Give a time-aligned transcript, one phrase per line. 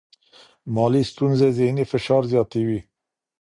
[0.75, 2.79] مالي ستونزې ذهنی فشار زیاتوي.